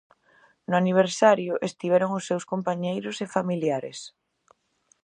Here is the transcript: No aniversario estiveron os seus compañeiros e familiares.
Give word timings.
No 0.69 0.75
aniversario 0.81 1.53
estiveron 1.69 2.09
os 2.19 2.23
seus 2.29 2.43
compañeiros 2.51 3.17
e 3.25 3.31
familiares. 3.35 3.99